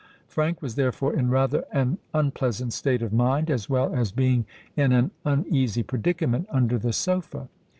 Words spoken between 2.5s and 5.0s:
state of mind, as well as being in